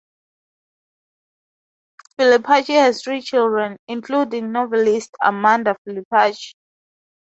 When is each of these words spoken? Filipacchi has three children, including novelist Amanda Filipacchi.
Filipacchi 2.17 2.73
has 2.73 3.03
three 3.03 3.21
children, 3.21 3.77
including 3.87 4.51
novelist 4.51 5.15
Amanda 5.21 5.75
Filipacchi. 5.87 6.55